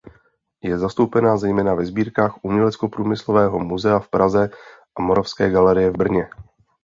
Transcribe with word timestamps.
Je 0.63 0.77
zastoupena 0.77 1.37
zejména 1.37 1.73
ve 1.73 1.85
sbírkách 1.85 2.35
Uměleckoprůmyslového 2.43 3.59
musea 3.59 3.99
v 3.99 4.09
Praze 4.09 4.49
a 4.97 5.01
Moravské 5.01 5.51
galerie 5.51 5.89
v 5.91 5.97
Brně. 5.97 6.29